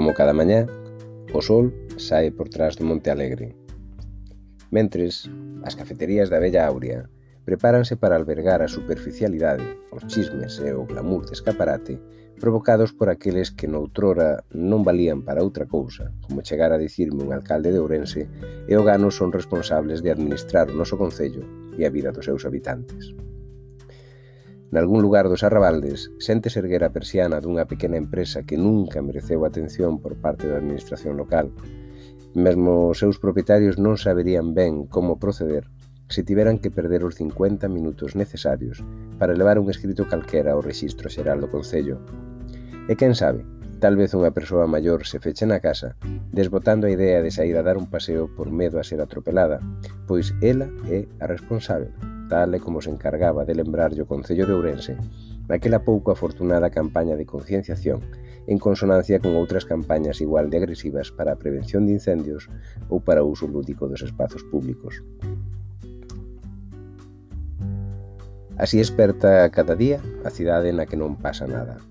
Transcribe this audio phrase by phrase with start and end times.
[0.00, 0.64] Como cada mañá,
[1.36, 3.52] o sol sae por trás do Monte Alegre.
[4.72, 5.28] Mentres,
[5.60, 7.12] as cafeterías da Bella Áurea
[7.44, 9.60] prepáranse para albergar a superficialidade,
[9.92, 12.00] os chismes e o glamour de escaparate
[12.40, 17.36] provocados por aqueles que noutrora non valían para outra cousa, como chegar a dicirme un
[17.36, 18.24] alcalde de Ourense
[18.64, 21.44] e o Gano son responsables de administrar o noso Concello
[21.76, 23.12] e a vida dos seus habitantes.
[24.70, 30.14] Nalgún lugar dos arrabaldes, xente serguera persiana dunha pequena empresa que nunca mereceu atención por
[30.22, 31.50] parte da administración local.
[32.38, 35.66] Mesmo os seus propietarios non saberían ben como proceder
[36.10, 38.82] se tiveran que perder os 50 minutos necesarios
[39.18, 42.02] para levar un escrito calquera ao Rexistro Xeral do Concello.
[42.90, 43.46] E quen sabe,
[43.78, 45.94] tal vez unha persoa maior se feche na casa,
[46.34, 49.62] desbotando a idea de sair a dar un paseo por medo a ser atropelada,
[50.10, 51.94] pois ela é a responsável
[52.30, 54.94] tal e como se encargaba de lembrarlle o Concello de Ourense
[55.50, 57.98] naquela pouco afortunada campaña de concienciación
[58.46, 62.46] en consonancia con outras campañas igual de agresivas para a prevención de incendios
[62.86, 65.02] ou para o uso lúdico dos espazos públicos.
[68.54, 71.82] Así esperta cada día a cidade na que non pasa nada.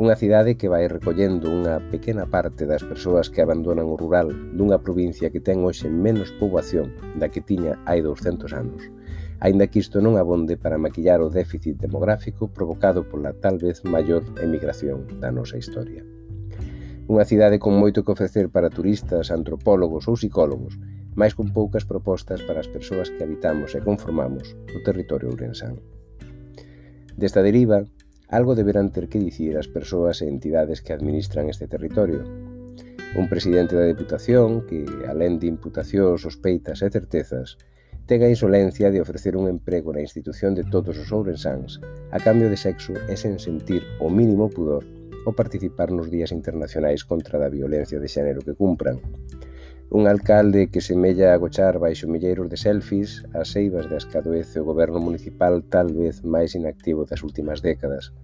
[0.00, 4.80] Unha cidade que vai recollendo unha pequena parte das persoas que abandonan o rural dunha
[4.80, 8.80] provincia que ten hoxe menos poboación da que tiña hai 200 anos,
[9.44, 14.24] aínda que isto non abonde para maquillar o déficit demográfico provocado pola tal vez maior
[14.40, 16.00] emigración da nosa historia.
[17.04, 20.80] Unha cidade con moito que ofrecer para turistas, antropólogos ou psicólogos,
[21.12, 25.76] máis con poucas propostas para as persoas que habitamos e conformamos o territorio ourensán.
[27.20, 27.84] Desta deriva,
[28.30, 32.22] algo deberán ter que dicir as persoas e entidades que administran este territorio.
[33.18, 37.58] Un presidente da Deputación que, alén de imputacións, sospeitas e certezas,
[38.06, 41.82] ten a insolencia de ofrecer un emprego na institución de todos os ourensáns
[42.14, 44.86] a cambio de sexo e sen sentir o mínimo pudor
[45.26, 49.02] o participar nos días internacionais contra a violencia de xénero que cumpran,
[49.92, 54.68] Un alcalde que semella agochar baixo milleiros de selfies as seivas das que adoece o
[54.70, 58.14] goberno municipal tal vez máis inactivo das últimas décadas.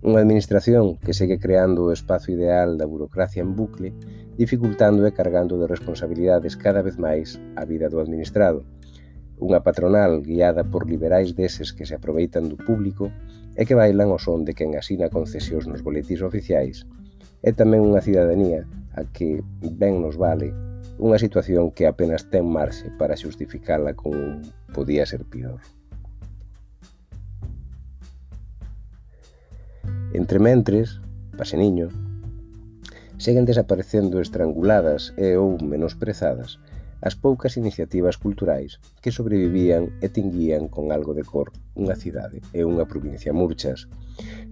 [0.00, 3.92] Unha administración que segue creando o espazo ideal da burocracia en bucle,
[4.40, 8.64] dificultando e cargando de responsabilidades cada vez máis a vida do administrado.
[9.36, 13.12] Unha patronal guiada por liberais deses que se aproveitan do público
[13.52, 16.88] e que bailan o son de quen asina concesións nos boletís oficiais.
[17.44, 18.64] E tamén unha cidadanía
[18.96, 24.42] a que ben nos vale Unha situación que apenas ten marxe para xustificala con
[24.74, 25.60] podía ser pior.
[30.12, 31.00] Entre mentres,
[31.36, 31.88] Paseniño,
[33.16, 36.60] seguen desaparecendo estranguladas e ou menosprezadas
[37.02, 42.62] as poucas iniciativas culturais que sobrevivían e tinguían con algo de cor unha cidade e
[42.62, 43.90] unha provincia murchas,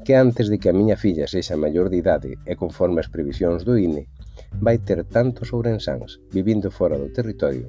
[0.03, 3.62] que antes de que a miña filla sexa maior de idade e conforme as previsións
[3.62, 4.11] do INE,
[4.61, 7.69] vai ter tantos ourensáns vivindo fora do territorio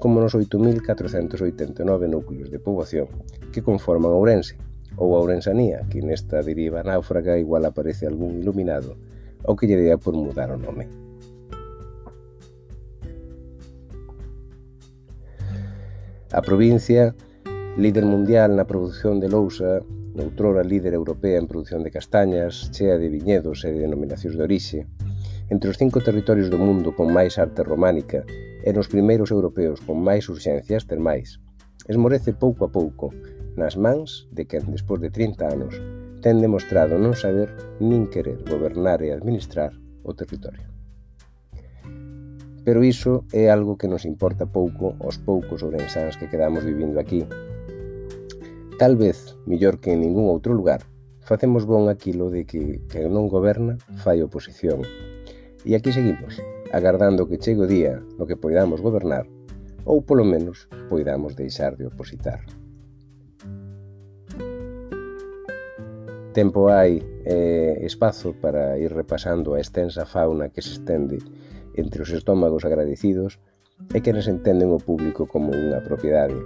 [0.00, 3.06] como nos 8.489 núcleos de poboación
[3.52, 4.56] que conforman Ourense,
[4.96, 8.96] ou a Ourensanía, que nesta deriva náufraga igual aparece algún iluminado,
[9.44, 10.88] ou que lle dea por mudar o nome.
[16.32, 17.14] A provincia,
[17.76, 19.84] líder mundial na produción de lousa,
[20.16, 24.80] noutrora líder europea en produción de castañas, chea de viñedos e de denominacións de orixe,
[25.50, 28.22] Entre os cinco territorios do mundo con máis arte románica
[28.62, 31.42] e nos primeiros europeos con máis urxencias termais,
[31.90, 33.10] esmorece pouco a pouco
[33.58, 35.74] nas mans de quen, despois de 30 anos,
[36.22, 37.50] ten demostrado non saber
[37.82, 39.74] nin querer gobernar e administrar
[40.06, 40.70] o territorio.
[42.62, 47.26] Pero iso é algo que nos importa pouco aos poucos ourensáns que quedamos vivindo aquí.
[48.78, 50.86] Tal vez, millor que en ningún outro lugar,
[51.26, 54.86] facemos bon aquilo de que quen non goberna fai oposición
[55.64, 56.40] E aquí seguimos,
[56.72, 59.28] agardando que chegue o día no que poidamos gobernar,
[59.84, 62.40] ou polo menos poidamos deixar de opositar.
[66.32, 71.18] Tempo hai eh, espazo para ir repasando a extensa fauna que se estende
[71.76, 73.36] entre os estómagos agradecidos
[73.92, 76.40] e quenes entenden o público como unha propiedade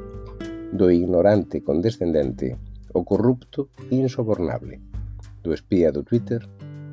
[0.74, 2.58] do ignorante condescendente,
[2.90, 4.82] o corrupto insobornable,
[5.44, 6.42] do espía do Twitter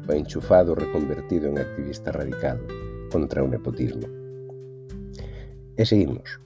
[0.07, 2.59] o enchufado reconvertido en activista radical
[3.11, 4.07] contra o nepotismo.
[5.77, 6.39] E seguimos.